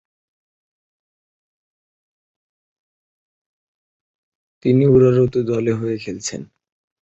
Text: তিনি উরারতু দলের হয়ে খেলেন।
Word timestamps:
তিনি 4.65 4.83
উরারতু 4.87 5.39
দলের 5.49 5.75
হয়ে 5.75 5.97
খেলেন। 5.97 6.41